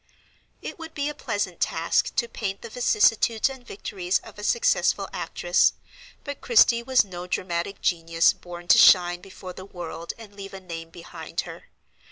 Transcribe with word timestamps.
It 0.63 0.79
would 0.79 0.95
be 0.95 1.09
a 1.09 1.13
pleasant 1.13 1.59
task 1.59 2.15
to 2.15 2.27
paint 2.27 2.63
the 2.63 2.71
vicissitudes 2.71 3.51
and 3.51 3.63
victories 3.67 4.17
of 4.23 4.39
a 4.39 4.43
successful 4.43 5.07
actress; 5.13 5.73
but 6.23 6.41
Christie 6.41 6.81
was 6.81 7.05
no 7.05 7.27
dramatic 7.27 7.81
genius 7.83 8.33
born 8.33 8.67
to 8.69 8.79
shine 8.79 9.21
before 9.21 9.53
the 9.53 9.63
world 9.63 10.13
and 10.17 10.33
leave 10.33 10.55
a 10.55 10.59
name 10.59 10.89
behind 10.89 11.41
her. 11.41 11.69